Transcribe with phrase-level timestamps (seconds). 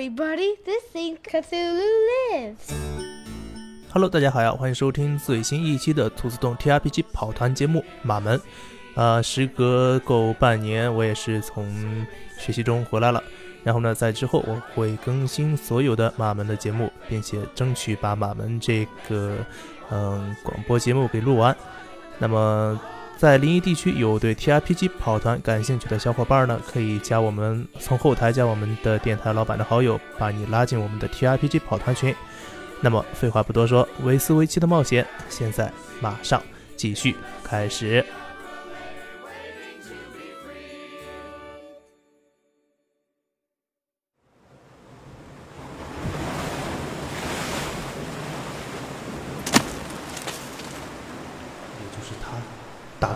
[0.00, 1.84] everybody, This is Cthulhu
[2.32, 2.72] Lives.
[3.92, 8.38] Hello，大家好呀，欢迎收听最新一期的兔子洞 TRPG 跑团节目《马门》。
[8.98, 12.06] 啊，时隔够半年，我也是从
[12.38, 13.22] 学习中回来了。
[13.62, 19.36] 然后呢，在之后我会更新所有的马门的节目，并且争取把马门这个
[19.90, 21.54] 嗯广播节目给录完。
[22.18, 22.80] 那么，
[23.20, 32.14] 在临沂地区有对 TRPG 跑团感兴趣的小伙伴呢，可以加我们从后台加我们的电台老板的好友，把你拉进我们的 TRPG 跑团群。
[32.80, 36.42] 那么废话不多说，维斯维奇的冒险现在马上
[36.76, 38.02] 继续开始。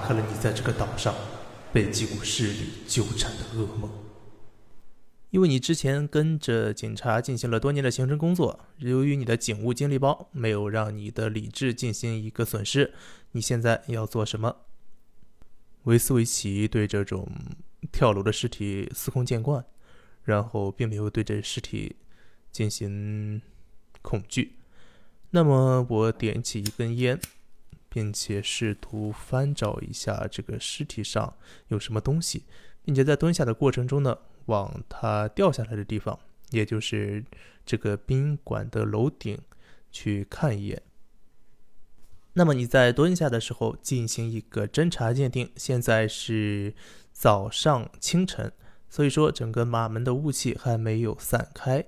[0.06, 1.14] 开了你在这个岛上
[1.72, 3.90] 被几股势力纠缠的噩梦。
[5.30, 12.94] 因为你之前跟着警察进行了多年的刑侦工作，由于你的警务经历包没有让你的理智进行一个损失，
[13.32, 14.54] 你现在要做什么？
[15.84, 17.28] 维斯维奇对这种
[17.90, 19.64] 跳楼的尸体司空见惯，
[20.22, 21.96] 然后并没有对这尸体
[22.52, 23.42] 进行
[24.02, 24.56] 恐惧。
[25.30, 27.18] 那么我点起一根烟，
[27.94, 31.36] 并且试图翻找一下这个尸体上
[31.68, 32.42] 有什么东西，
[32.84, 34.18] 并且在蹲下的过程中呢。
[34.46, 36.18] 往它掉下来的地方，
[36.50, 37.24] 也就是
[37.64, 39.38] 这个宾馆的楼顶
[39.90, 40.82] 去看一眼。
[42.34, 45.50] 那么你在蹲下的时候进行一个侦查鉴定。
[45.56, 46.74] 现在是
[47.10, 48.52] 早上清晨，
[48.90, 51.86] 所以说整个马门的雾气还没有散开。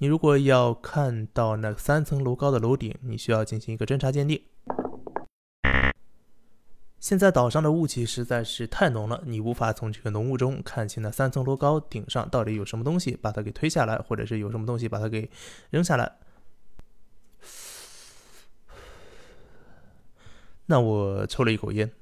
[0.00, 4.42] 你如果要看到那三层楼高的楼顶，你需要进行一个侦查鉴定。
[7.04, 15.28] 现在岛上的雾气实在是太浓了，你无法从这个浓雾中看清那三层楼高顶上到底有什么东西把它给推下来，或者是有什么东西把它给
[15.68, 16.10] 扔下来。
[20.64, 21.92] 那我抽了一口烟，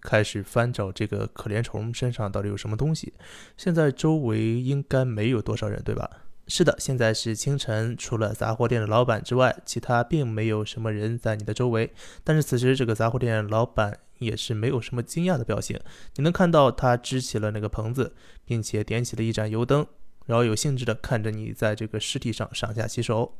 [0.00, 3.12] 开始翻找这个可怜虫身上到底有什么东西。
[3.56, 6.08] 现在周围应该没有多少人，对吧？
[6.46, 11.92] 是的，现在是清晨，除了杂货店的老板之外，其他并没有什么人在你的周围。
[12.24, 13.98] 但是此时，这个杂货店老板。
[14.22, 15.76] 也是没有什么惊讶的表情。
[16.14, 18.14] 你能看到他支起了那个棚子，
[18.44, 19.84] 并且点起了一盏油灯，
[20.26, 23.36] 饶有兴致地看着你在这个尸体上上下其手。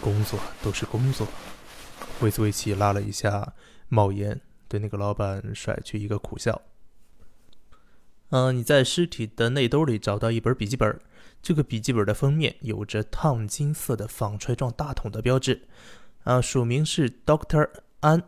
[0.00, 1.28] 工作都是工作。
[2.22, 3.52] 维斯维奇拉了一下
[3.90, 6.62] 帽檐，对那个老板甩去一个苦笑。
[8.30, 10.98] 嗯，你在尸体的内兜里找到一本笔记本，
[11.42, 15.62] 这个笔记本的封面有着烫金色的纺锤状大桶的标志，
[16.22, 17.68] 啊，署名是 Doctor
[18.00, 18.22] 安。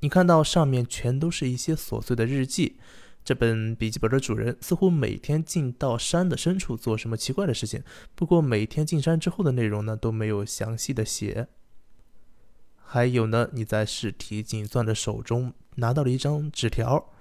[0.00, 2.78] 你看到上面全都是一些琐碎的日记。
[3.24, 7.82] 这本笔记本的主人似乎每天进到山的深处做什么奇怪的事情，
[8.14, 11.48] 不过每天进山之后的内容呢都没有详细的写。
[12.76, 17.13] 还有呢，你在尸体紧攥的手中拿到了一张纸条，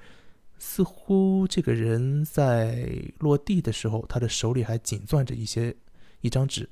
[0.58, 2.88] 似乎这个人在
[3.20, 5.76] 落地的时候，他的手里还紧攥着一些
[6.22, 6.70] 一张纸，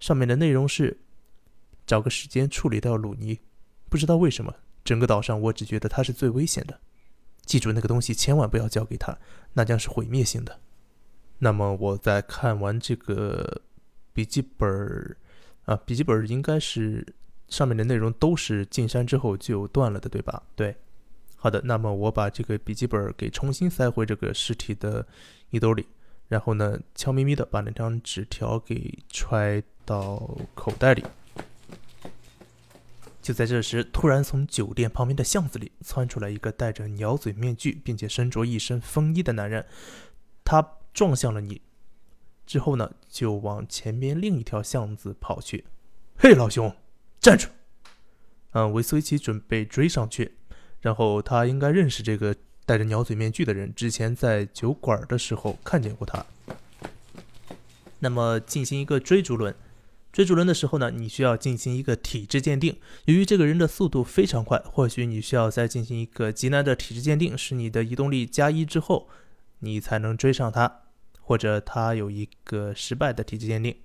[0.00, 0.98] 上面的内容是
[1.86, 3.38] 找个时间处理掉鲁尼，
[3.88, 4.54] 不知道为什么。
[4.84, 6.80] 整个岛上，我只觉得他是最危险的。
[7.44, 9.18] 记住那个东西，千万不要交给他，
[9.52, 10.60] 那将是毁灭性的。
[11.38, 13.62] 那么我在看完这个
[14.12, 15.16] 笔记本儿
[15.64, 17.06] 啊，笔记本应该是
[17.48, 20.42] 上面的内容都是进山之后就断了的，对吧？
[20.56, 20.74] 对。
[21.40, 25.06] 好的，那么我把这个笔记本给重新塞回这个尸体的
[25.50, 25.86] 衣兜里，
[26.26, 31.04] 然后呢，悄咪咪的把那张纸条给揣到口袋里。
[33.22, 39.64] 就在这时，突然从酒店旁边的巷子里窜出来一个戴着鸟嘴面具，并且身着一身风衣的男人。
[40.44, 41.60] 他撞向了你，
[42.46, 45.66] 之后呢，就往前边另一条巷子跑去。
[46.16, 46.74] 嘿，老兄，
[47.20, 47.48] 站住！
[48.52, 50.37] 嗯，维斯维奇准备追上去，
[50.80, 52.34] 然后他应该认识这个
[52.64, 56.24] 戴着鸟嘴面具的人，之前在酒馆的时候看见过他。
[58.00, 59.54] 那么，进行一个追逐轮。
[60.10, 62.76] 追逐轮的时候呢，你需要进行一个体质鉴定。
[63.04, 69.08] 由于这个人的速度非常快，或许你需要再进行一个极难的体质鉴定，使你的移动力加一之后，
[69.60, 70.82] 你才能追上他，
[71.20, 73.76] 或者他有一个失败的体质鉴定。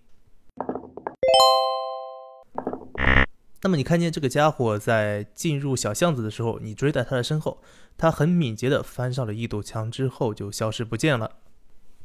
[3.63, 7.63] 那么你看见这个家伙在进入小巷子的时候，你追在他的身后，
[7.97, 11.31] 他很敏捷地翻上了一堵墙之后就消失不见了，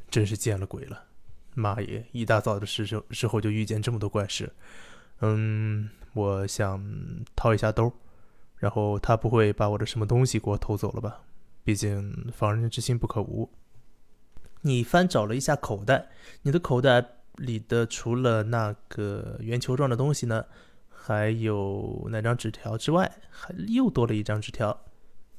[0.09, 1.03] 真是见了鬼了。
[1.55, 2.05] 妈耶！
[2.13, 4.53] 一大早的时时时候就遇见这么多怪事，
[5.19, 6.81] 嗯，我想
[7.35, 7.91] 掏一下兜，
[8.55, 11.23] 然后他不会把我的什么东西给我偷走了吧？
[11.65, 13.51] 毕竟防人之心不可无。
[14.61, 16.07] 你翻找了一下口袋，
[16.43, 20.45] 你的口袋里的除了那个圆球状的东西呢，
[21.01, 24.85] 还有那张纸条之外，还又多了一张纸条。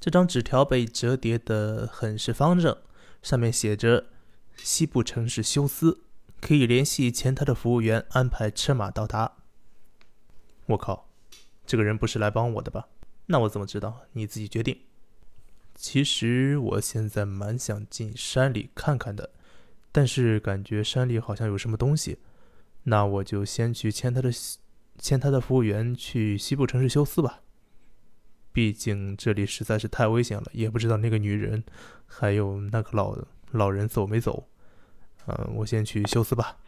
[0.00, 2.76] 这张纸条被折叠得很是方正，
[3.22, 4.06] 上面写着
[4.56, 6.02] “西部城市休斯”，
[6.40, 9.36] 可以联系前台的服务员安排车马到达。
[10.66, 11.08] 我靠，
[11.66, 12.88] 这个人不是来帮我的吧？
[13.26, 14.00] 那我怎么知道？
[14.12, 14.80] 你自己决定。
[15.74, 19.30] 其实我现在蛮想进山里看看的，
[19.92, 22.18] 但是感觉山里好像有什么东西。
[22.84, 24.30] 那我就先去牵他的
[25.00, 27.41] 牵他的服务员去西部城市休斯吧。
[28.52, 31.64] 毕竟这里实在是太危险了，也不知道那个女人
[32.06, 33.17] 还有那个老
[33.50, 34.49] 老人走没走。
[35.26, 36.58] 嗯，我先去休斯吧。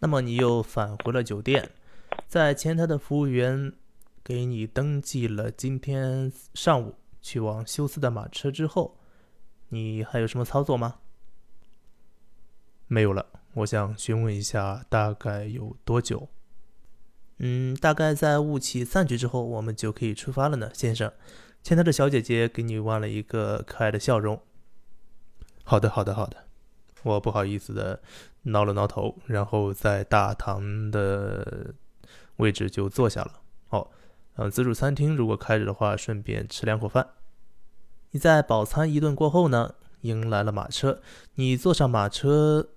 [0.00, 1.70] 那么你又返回了酒店，
[2.26, 3.72] 在前台的服务员
[4.24, 8.96] 给你登记了今天上午去往休斯的马车之后，
[9.68, 10.96] 你还有什么操作吗？
[12.86, 13.26] 没有了。
[13.54, 16.28] 我想询问一下，大概有多久？
[17.38, 21.12] 嗯，大概在雾气散去之后，我们就可以出发了呢，先生。
[21.62, 24.40] 前台的小姐姐给你弯了一个可爱的笑容。
[25.64, 26.44] 好的，好的，好的。
[27.04, 28.00] 我不好意思的
[28.42, 31.74] 挠了挠头，然后在大堂的
[32.36, 33.40] 位置就坐下了。
[33.70, 33.88] 哦，
[34.36, 37.08] 嗯，自助餐厅如果开着的话，顺便吃两口饭。
[38.10, 41.00] 你在饱餐一顿过后呢，迎来了马车，
[41.34, 42.70] 你坐上马车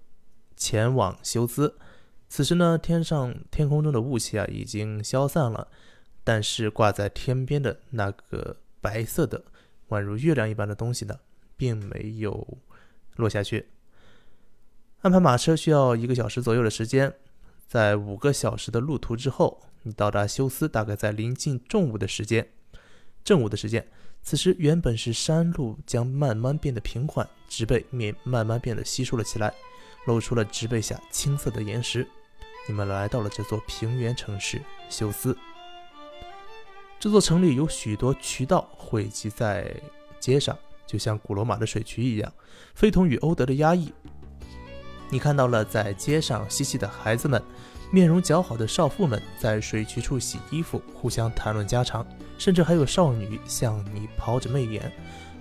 [0.55, 1.77] 前往休斯。
[2.31, 5.67] 此时呢，天上天空中的雾气啊已经消散了，
[6.23, 9.43] 但是挂在天边的那个白色的
[9.89, 11.19] 宛如月亮一般的东西呢，
[11.57, 12.57] 并没有
[13.17, 13.67] 落下去。
[15.01, 17.13] 安排马车需要一个小时左右的时间，
[17.67, 22.47] 在五个小时的路途之后，你到达休斯，大概在临近正午的时间。
[23.25, 23.85] 正午的时间，
[24.23, 29.53] 此时原本是山路将慢慢变得平缓，植被面慢慢变得稀疏了起来，
[30.05, 32.07] 露出了植被下青色的岩石。
[32.67, 35.37] 你们来到了这座平原城市休斯。
[36.99, 39.73] 这座城里有许多渠道汇集在
[40.19, 42.31] 街上，就像古罗马的水渠一样，
[42.75, 43.91] 非同与欧德的压抑。
[45.09, 47.41] 你看到了在街上嬉戏的孩子们，
[47.91, 52.05] 面容姣好的少妇们在水渠处洗衣服，互相谈论家常，
[52.37, 54.89] 甚至还有少女向你抛着媚眼。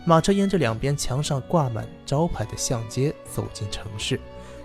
[0.06, 4.18] 马车沿着两边墙上挂满招牌的巷街走进城市，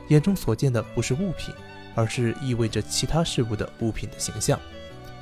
[0.07, 1.53] 眼中所见的不是物品。
[1.95, 4.59] 而是意味着其他事物的物品的形象，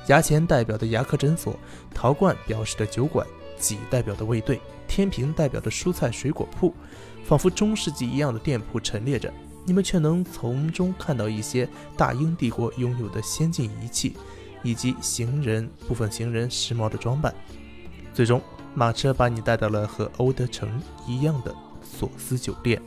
[0.08, 1.58] 牙签代表的牙科诊所，
[1.94, 3.26] 陶罐表示的酒馆，
[3.58, 6.74] 戟代表的卫队，天平代表的蔬菜水果铺，
[7.24, 9.32] 仿佛中世纪一样的店铺陈列着，
[9.64, 14.16] 你们却能从中看到一些大英帝国拥有的先进仪器，
[14.62, 17.32] 以及行人部分行人时髦的装扮。
[18.12, 18.42] 最终，
[18.74, 22.82] 马车把你带到了和欧德城一样的索斯酒店。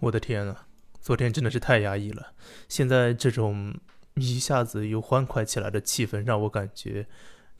[0.00, 0.66] 我的天啊，
[1.00, 2.34] 昨天真的是太压抑了。
[2.68, 3.74] 现在这种
[4.14, 7.06] 一下子又欢快起来的气氛，让我感觉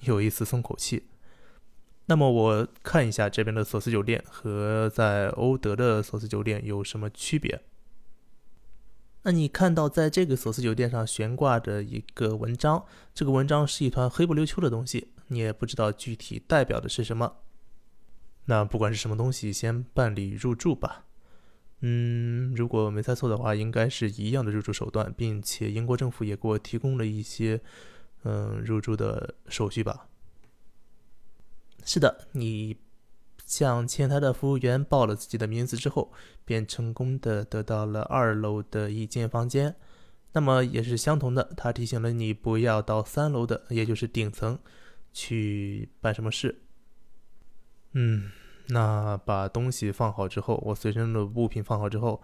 [0.00, 1.08] 有一丝松口气。
[2.06, 7.60] 那么我看一下这边的索斯酒店和在欧德的索斯酒店有什么区别。
[9.24, 17.38] 那你看到在这个索斯酒店上悬挂着一个文章，这个文章是一团黑不溜秋的东西，你也不知道具体代表的是什么。
[18.46, 21.04] 那不管是什么东西，先办理入住吧。
[21.80, 27.60] 嗯，如果没猜错的话，应该是一样的入住手段，并且英国政府也给我提供了一些，
[28.24, 30.08] 嗯，入住的手续吧。
[31.84, 32.76] 是的，你
[33.46, 36.12] 向前台的服务员报了自己的名字之后，
[36.44, 39.76] 便成功的得到了二楼的一间房间。
[40.32, 44.58] 那么也是相同的，他提醒了你不要到三楼的，也就是顶层
[45.12, 46.60] 去办什么事。
[47.92, 48.30] 嗯。
[48.68, 52.22] 那把东西放好之后，我随身的物品放好之后，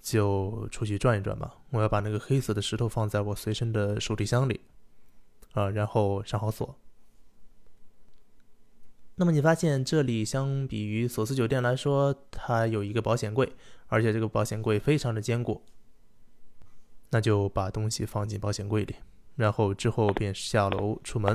[0.00, 1.58] 就出去转一转吧。
[1.70, 4.62] 我要把那个黑色的石头放在我随身的手提箱里，
[5.52, 6.74] 啊，然后上好锁。
[9.16, 13.52] 那么你发现这里相比于索斯酒店来说，它有一个保险柜，
[13.86, 15.62] 而且这个保险柜非常的坚固。
[17.10, 18.96] 那就把东西放进保险柜里，
[19.36, 21.32] 然后之后便下楼出门。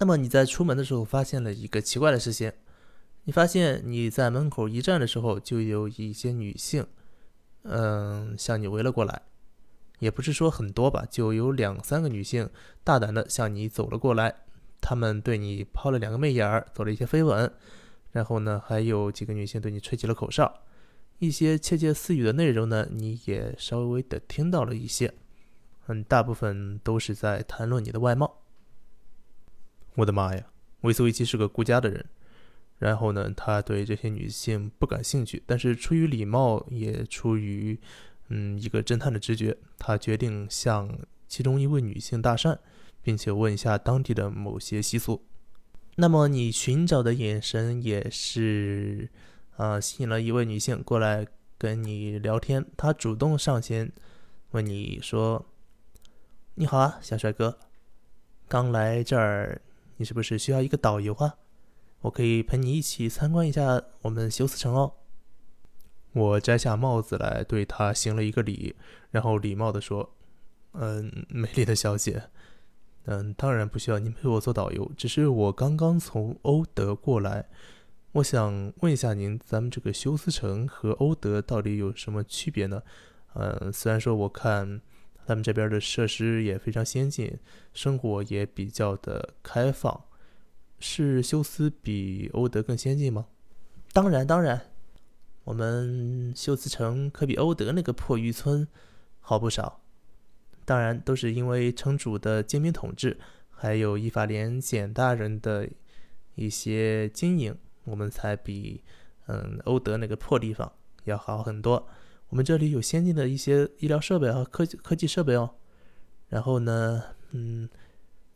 [0.00, 2.52] 那么你在出门的时候发现了一个奇怪的事情，
[3.24, 6.86] 你发现你在门口一站的时候，就有一些女性，
[7.62, 9.22] 嗯，向你围了过来，
[9.98, 12.48] 也不是说很多吧，就有两三个女性
[12.84, 14.34] 大胆的向你走了过来，
[14.80, 17.52] 他们对你抛了两个媚眼儿，做了一些飞吻，
[18.12, 20.62] 然后呢，还有几个女性对你吹起了口哨，
[21.18, 25.12] 一些窃窃私语的内容呢，你也稍微的听到了一些，
[25.88, 28.42] 嗯，大部分都是在谈论你的外貌。
[29.98, 30.44] 我的妈呀，
[30.82, 32.06] 维斯维奇是个顾家的人。
[32.78, 37.76] 然后呢，他对这些女性不感兴趣，但是出于礼貌，也出于
[38.28, 42.56] 嗯一个侦探的直觉，他决定向其中一位女性搭讪，
[43.02, 45.20] 并且问一下当地的某些习俗。
[45.96, 49.10] 那么你寻找的眼神也是
[49.56, 51.26] 啊，吸引了一位女性过来
[51.58, 52.64] 跟你聊天。
[52.76, 53.90] 她主动上前
[54.52, 55.44] 问你说
[56.54, 57.58] ：“你好啊，小帅哥，
[58.46, 59.60] 刚来这儿，
[59.98, 61.36] 你是不是需要一个导游啊？”
[62.00, 64.94] 我可以陪你一起参观一下我们休斯城哦。
[66.12, 68.74] 我摘下帽子来，对他行了一个礼，
[69.10, 70.14] 然后礼貌地说
[70.72, 72.30] ：“嗯，美丽的小姐，
[73.04, 77.48] 嗯，当然不需要您陪我做导游，只是我刚刚从欧德过来，
[78.12, 82.82] 我想问一下您，咱们这个休斯城和欧德到底有什么区别呢？
[83.34, 84.80] 嗯，虽然说我看
[85.28, 87.38] 咱们这边的设施也非常先进，
[87.74, 90.04] 生活也比较的开放。”
[90.80, 93.26] 是休斯比欧德更先进吗？
[93.92, 94.70] 当然，当然，
[95.44, 98.66] 我们休斯城可比欧德那个破渔村
[99.20, 99.82] 好不少。
[100.64, 103.18] 当然，都是因为城主的精明统治，
[103.50, 105.68] 还有伊法连简大人的
[106.36, 107.54] 一些经营，
[107.84, 108.82] 我们才比
[109.26, 110.72] 嗯欧德那个破地方
[111.04, 111.86] 要好很多。
[112.28, 115.56] 我们这里有先进的一些医疗设备和科技科技设备哦。
[116.28, 117.68] 然后呢，嗯，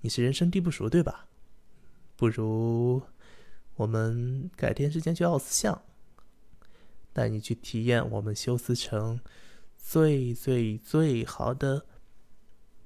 [0.00, 1.28] 你是人生地不熟对吧？
[2.16, 3.02] 不如
[3.74, 5.82] 我们改天时间去奥斯巷，
[7.12, 9.20] 带你去体验我们休斯城
[9.76, 11.84] 最最最好的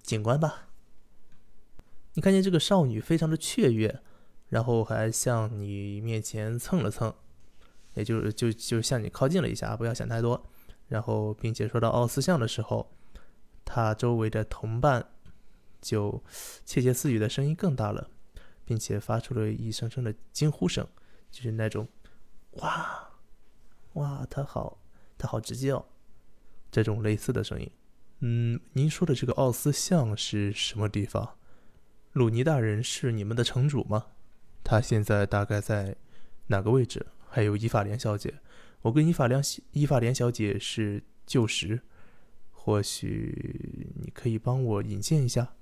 [0.03, 0.71] 景观吧。
[2.15, 4.01] 你看见这个少女非常的雀跃，
[4.49, 7.15] 然后还向你面前蹭了蹭，
[7.95, 10.49] 也就是就就向你靠近了一下，不要想太多。
[10.89, 12.91] 然后并且说到奥斯像的时候，
[13.65, 15.07] 他周围的同伴
[15.81, 16.23] 就
[16.65, 18.11] 窃窃私语的声音更大了。
[18.69, 20.85] 并且发出了一声声的惊呼声，
[21.31, 21.87] 就是那种
[22.59, 23.11] “哇，
[23.93, 24.81] 哇，他好，
[25.17, 25.87] 他好直接哦”
[26.69, 27.71] 这种类似的声音。
[28.23, 31.37] 嗯，您说的这个奥斯像是什么地方？
[32.11, 34.07] 鲁尼大人是你们的城主吗？
[34.65, 35.95] 他现在大概在
[36.49, 37.07] 哪个位置？
[37.29, 38.41] 还有伊法莲小姐，
[38.83, 39.43] 我跟伊法莲
[39.73, 41.81] 伊法莲小姐是旧识，
[42.51, 45.55] 或许你可以帮我引荐一下。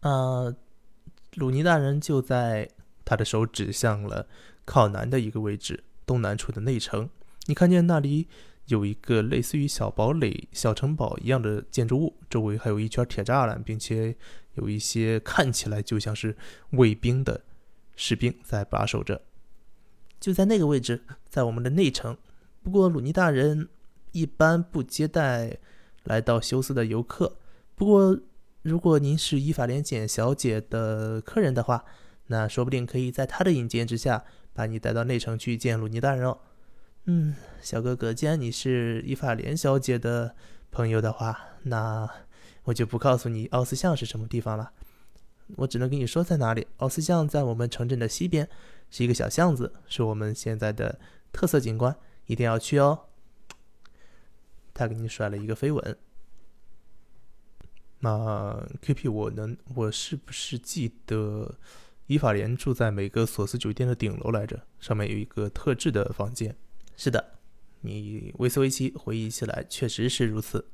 [0.00, 0.54] 啊。
[1.36, 2.68] 鲁尼大人就在
[3.04, 4.26] 他的手指向了
[4.64, 7.08] 靠南的一个位置，东南处的内城。
[7.46, 8.26] 你看见那里
[8.66, 14.16] 有一个类似于小堡垒、小城堡一样的建筑物，周围还有一圈铁栅栏，并且
[14.54, 16.36] 有一些看起来就像是
[16.70, 17.40] 卫兵的
[17.94, 19.22] 士兵在把守着。
[20.20, 22.16] 就在那个位置，在我们的内城。
[22.62, 23.68] 不过鲁尼大人
[24.12, 25.58] 一般不接待
[26.04, 27.36] 来到休斯的游客。
[27.74, 28.20] 不过。
[28.62, 31.82] 如果您是伊法莲简小姐的客人的话，
[32.26, 34.22] 那说不定可以在她的引荐之下，
[34.52, 36.36] 把你带到内城去见鲁尼大人哦。
[37.06, 40.34] 嗯，小哥哥，既然你是伊法莲小姐的
[40.70, 42.06] 朋友的话，那
[42.64, 44.72] 我就不告诉你奥斯巷是什么地方了。
[45.56, 46.66] 我只能跟你说在哪里。
[46.76, 48.46] 奥斯巷在我们城镇的西边，
[48.90, 50.98] 是一个小巷子，是我们现在的
[51.32, 53.06] 特色景观，一定要去哦。
[54.74, 55.96] 他给你甩了一个飞吻。
[58.00, 61.58] 那 K P，我能，我是不是记得
[62.06, 64.62] 伊法莲住在每个索斯酒店的顶楼来着？
[64.78, 66.56] 上面有一个特制的房间。
[66.96, 67.38] 是的，
[67.82, 70.70] 你维斯维奇回忆起来确实是如此。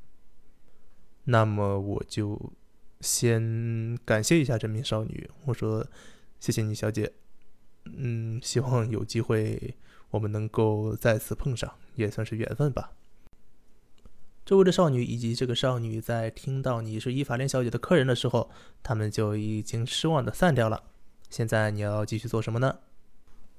[1.25, 2.53] 那么我就
[3.01, 5.85] 先感谢一下这名少女，我说
[6.39, 7.13] 谢谢你，小姐。
[7.97, 9.75] 嗯，希望有机会
[10.11, 12.93] 我们能够再次碰上，也算是缘分吧。
[14.45, 18.51] 周围的少女以及这个少女在听到你是伊法莲小姐的客人的时候，
[18.83, 20.85] 他们就已经失望的散掉了。
[21.29, 22.79] 现在你要继续做什么呢？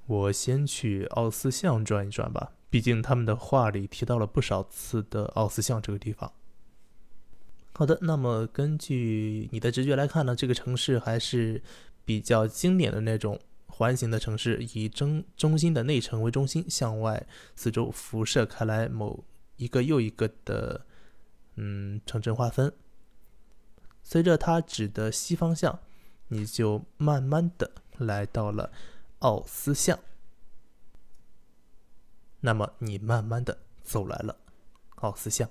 [0.05, 6.31] 我先去奥斯巷转一转吧，毕竟他们的话里提到了不少次的奥斯巷这个地方。
[7.74, 11.62] 好的，那么根据你的直觉来看呢，这个城市还是
[12.05, 13.38] 比较经典的那种
[13.77, 19.24] 环形的城市，以中中心的内城为中心，向外四周辐射开来某。
[19.57, 20.86] 一个又一个的，
[21.55, 22.74] 嗯，城镇划分。
[24.03, 25.79] 随着它指的西方向，
[26.27, 28.72] 你就慢慢的来到了
[29.19, 30.00] 奥斯巷。
[32.41, 34.38] 那么你慢慢的走来了
[34.98, 35.50] 奥斯巷，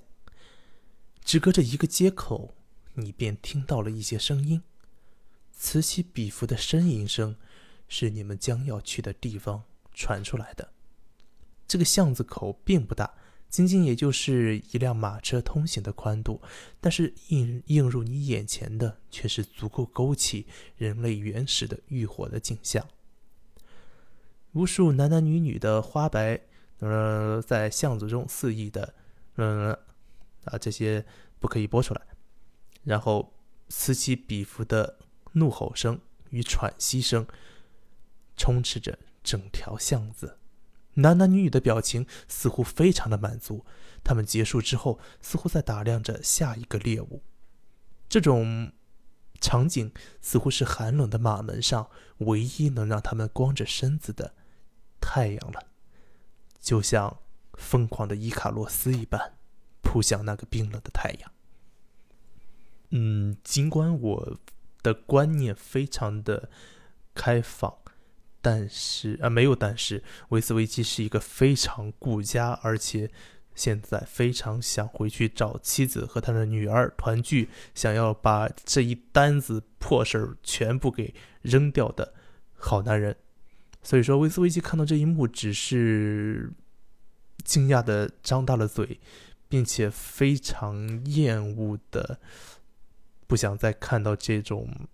[1.25, 2.55] 只隔着一个街口，
[2.95, 4.63] 你便听到了一些声音。
[5.51, 7.35] 此起彼伏的呻吟声
[7.89, 10.73] 是你们将要去的地方传出来的。
[11.67, 13.15] 这个巷子口并不大，
[13.49, 16.41] 仅仅也就是一辆马车通行的宽度，
[16.81, 22.87] 但是映映入你眼前的却是足够勾起人类原始的欲火的景象。
[24.53, 26.41] 无数男男女女的花白，
[26.79, 28.95] 呃，在巷子中肆意的，
[29.37, 29.73] 嗯，
[30.45, 31.05] 啊，这些
[31.39, 32.01] 不可以播出来。
[32.85, 33.35] 然后
[33.69, 34.99] 此起彼伏的
[35.33, 36.01] 怒吼声
[36.31, 37.27] 与喘息声，
[38.37, 40.39] 充斥着整条巷子。
[40.95, 43.67] 男男女女的表情似乎非常的满足，
[44.03, 47.23] 他们结束之后，似乎在打量着下一个猎物。
[48.09, 48.73] 这种
[49.41, 54.35] 场景似乎是寒冷的马门上唯一能让他们光着身子的。
[54.99, 55.69] 太阳了，
[56.59, 57.21] 就像
[57.55, 59.35] 疯狂的伊卡洛斯一般，
[59.83, 61.33] 扑向那个冰冷的太阳。
[62.91, 64.39] 嗯，尽管我
[64.83, 66.49] 的观念非常的
[67.15, 67.79] 开放，
[68.49, 73.11] 但是啊，没有但是，维斯维基是一个非常顾家，而且
[73.57, 81.13] 现在非常想回去找妻子和他的女儿团聚，想要把这一单子破事儿全部给
[81.43, 82.15] 扔掉的
[82.55, 83.17] 好男人。
[83.83, 86.53] 所以说，维斯维奇看到这一幕，只是
[87.43, 89.01] 惊讶的张大了嘴，
[89.49, 92.21] 并且非常厌恶的
[93.27, 94.87] 不想再看到这种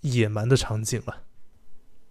[0.00, 1.22] 野蛮的场景了。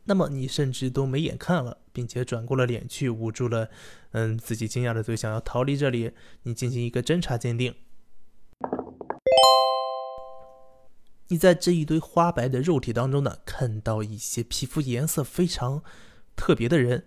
[0.07, 3.69] 那么，你甚至都没眼看了，并且转过了脸去，捂住了
[4.11, 6.11] 嗯自己惊讶的嘴，想要逃离这里。
[6.43, 7.73] 你进行一个侦查鉴定。
[11.29, 15.83] 你在这一堆花白的肉体当中呢，看到一些皮肤颜色非常
[16.35, 17.05] 特别的人，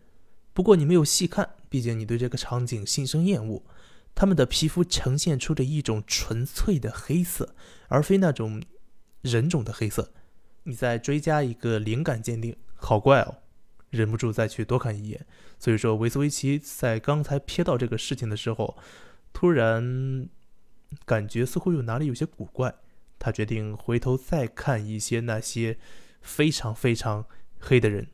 [0.53, 3.63] 不过你没有细看，毕竟你对这个场景心生厌恶。
[4.17, 7.55] 他们的皮肤呈现出的一种纯粹的黑色，
[7.87, 8.61] 而非那种
[9.21, 10.13] 人种的黑色。
[10.65, 13.37] 你再追加一个灵感鉴定，好怪哦，
[13.91, 15.27] 忍不住再去多看一眼。
[15.59, 18.79] 所以说，维斯维奇在刚才瞥到这个事情的时候，
[19.33, 20.29] 突然
[21.05, 22.75] 感觉似乎有哪里有些古怪。
[23.19, 25.77] 他决定回头再看一些那些
[26.23, 27.27] 非常非常
[27.59, 28.07] 黑的人。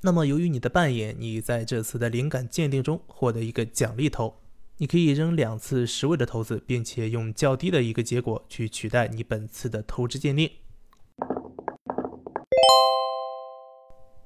[0.00, 4.42] 那么，由于你的扮演，你在这次的灵感鉴定中获得一个奖励头，
[4.78, 10.50] 你可以扔两次十位的骰子，并且用较低的一个结果去取代你本次的投掷鉴定。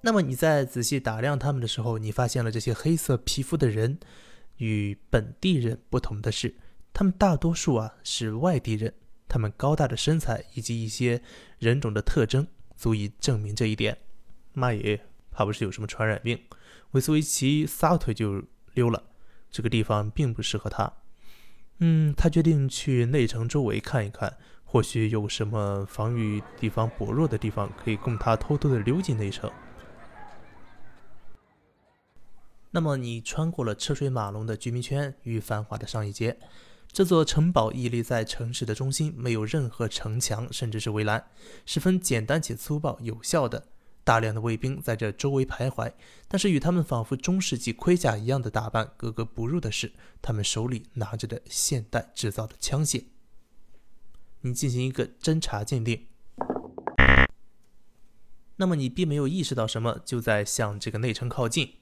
[0.06, 3.98] 那么你在仔细打量他们的时候，你发现了这些黑色皮肤的人
[4.58, 6.54] 与本地人不同的是，
[6.92, 8.94] 他们大多数啊是外地人。
[9.26, 11.20] 他们高大的身材以及一些
[11.58, 13.98] 人种的特征，足以证明这一点。
[14.52, 16.38] 妈耶，怕不是有什么传染病？
[16.92, 19.02] 维斯维奇撒腿就溜了。
[19.50, 20.92] 这个地方并不适合他。
[21.80, 29.50] 嗯，他决定去内城周围看一看，或许有什么防御地方薄弱的地方，可以供他偷偷的溜进内城。
[32.76, 36.38] 那么，你穿过了车水马龙的居民圈与繁华的商业街。
[36.92, 41.26] 这座城堡屹立在城市的中心，没有任何城墙，甚至是围栏，
[41.64, 43.68] 十分简单且粗暴，有效的。
[44.04, 45.90] 大量的卫兵在这周围徘徊，
[46.28, 53.04] 但是与他们仿佛中世纪盔甲一样的打扮格格不入的是，他们手里拿着的现代制造的枪械。
[54.42, 56.04] 你进行一个侦查鉴定，
[58.56, 61.72] 那么你并没有意识到什么，就在向这个内城靠近，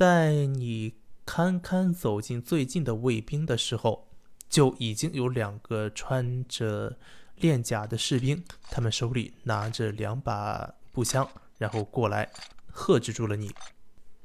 [0.00, 0.94] 在你
[1.26, 4.08] 堪堪走进最近的卫兵的时候。
[4.48, 6.98] 就已经有两个穿着
[7.36, 12.32] 链甲的士兵，他们手里拿着两把步枪，然后过来
[12.72, 13.52] 呵止住了你。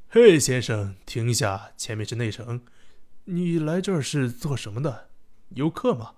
[0.07, 2.61] 嘿，先生，停一下，前面是内城，
[3.25, 5.09] 你来这儿是做什么的？
[5.49, 6.15] 游客吗？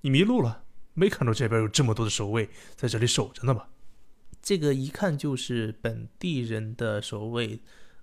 [0.00, 0.62] 你迷路了？
[0.94, 3.66] 没看到这边有这么多的守卫在这里守着呢吗？
[4.40, 7.60] 这个一看就是本地人的守卫，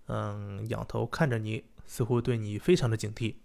[0.10, 3.36] 嗯，仰头看着你，似乎对你非常的警惕。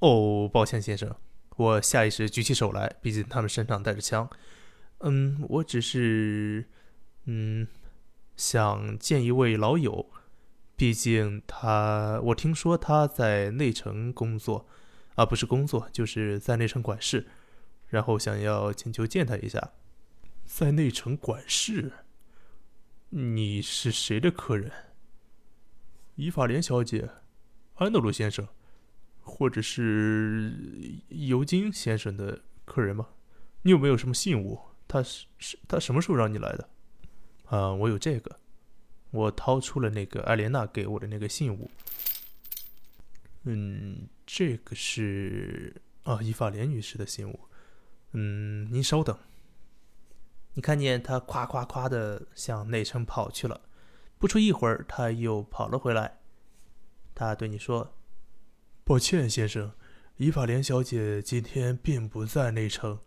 [0.00, 1.16] 哦，抱歉，先生，
[1.56, 4.28] 我下意识举起手来，毕竟他们身上带着枪。
[4.98, 6.68] 嗯，我只是，
[7.24, 7.66] 嗯，
[8.36, 10.10] 想见一位老友，
[10.76, 14.66] 毕竟他，我听说他在内城工作，
[15.14, 17.26] 啊，不是工作，就是在内城管事，
[17.88, 19.72] 然后想要请求见他一下。
[20.44, 21.92] 在内城管事？
[23.14, 24.72] 你是谁的客人？
[26.14, 27.10] 伊法莲小姐，
[27.74, 28.48] 安德鲁先生。
[29.20, 30.50] 或者是
[31.08, 33.10] 尤金先生的客人吗？
[33.62, 34.58] 你有没有什么信物？
[34.88, 36.70] 他是是，他什么时候让你来的？
[37.44, 38.40] 啊，我有这个。
[39.10, 41.70] 我掏出了那个艾莲娜给我的那个信物。
[43.42, 47.40] 嗯，这个是啊，伊法莲女士的信物。
[48.12, 49.16] 嗯，您稍等。
[50.54, 53.60] 你看见他夸夸夸的向内城跑去了。
[54.18, 56.20] 不出一会儿，他又跑了回来。
[57.14, 57.94] 他对你说
[58.84, 59.72] ：“抱歉，先生，
[60.16, 63.00] 伊法莲小姐今天并不在内城。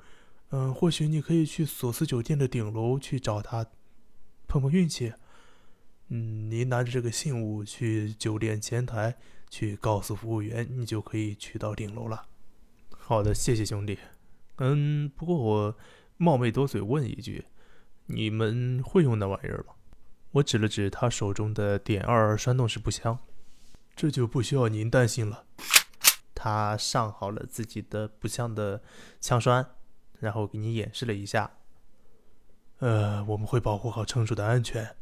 [0.50, 3.66] 嗯，或许你可以去索斯酒店的顶楼去找她，
[4.48, 5.14] 碰碰运气。
[6.10, 9.16] 嗯，您拿着这个信物去酒店前台
[9.50, 12.28] 去告诉服务员，你就可以去到顶楼了。”
[12.92, 13.98] 好的，谢谢兄弟。
[14.58, 15.78] 嗯，不过我
[16.18, 17.46] 冒昧多嘴问一句，
[18.06, 19.74] 你们会用那玩意儿吗？
[20.32, 23.18] 我指了指他手中的点二栓动式步枪，
[23.96, 25.46] 这就不需要您担心了。
[26.34, 28.82] 他上好了自己的步枪的
[29.20, 29.66] 枪栓，
[30.20, 31.52] 然后给你演示了一下。
[32.80, 34.96] 呃，我们会保护好城主的安全。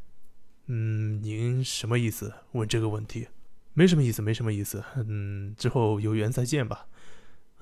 [0.66, 2.32] 嗯，您什么意思？
[2.52, 3.28] 问这个问题？
[3.72, 4.82] 没什么意思，没什么意思。
[4.94, 6.86] 嗯，之后有缘再见吧。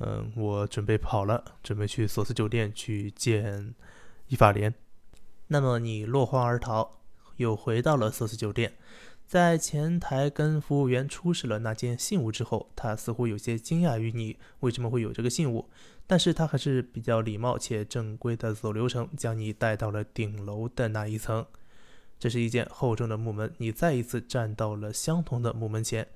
[0.04, 3.72] 嗯，我准备跑了，准备去索斯酒店去见
[4.26, 4.74] 伊法莲。
[5.46, 6.98] 那么你落荒而逃，
[7.36, 8.72] 又回到了索斯酒店，
[9.28, 15.68] 在前台跟服务员出示了那件信物之后，他似乎有些惊讶于你为什么会有这个信物，
[16.06, 21.46] 但是他还是比较礼貌且正规的走流程，将你带到了顶楼的那一层。
[22.18, 26.08] 这是一间厚重的木门，你再一次站到了相同的木门前。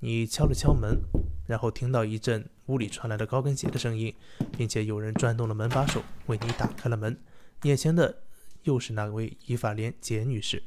[0.00, 0.98] 你敲了敲门，
[1.46, 4.14] 然后听到一阵屋里传来的高跟鞋的声音，
[4.56, 7.18] 并且有人转动了门把手，为你打开了门。
[7.62, 8.22] 眼前的
[8.64, 10.62] 又是那位伊法莲杰女士。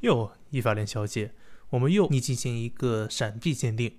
[0.00, 1.32] 哟，伊法莲小姐，
[1.70, 3.96] 我们又你进行一个闪避鉴定。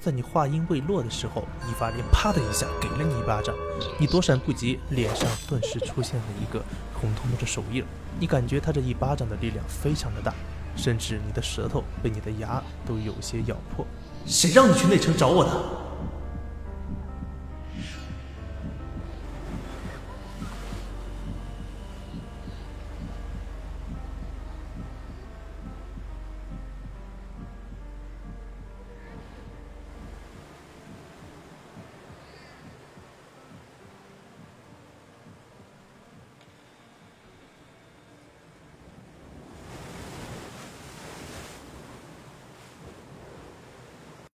[0.00, 3.54] 在你话音未落的时候，伊法莲啪的一下给了你一巴掌，
[3.98, 7.84] 你躲闪不及，脸上顿时出现了一个红彤彤的手印。
[8.20, 10.34] 你感觉他这一巴掌的力量非常的大。
[10.78, 13.84] 甚至你的舌头被你的牙都有些咬破。
[14.24, 15.50] 谁让你去内城找我的？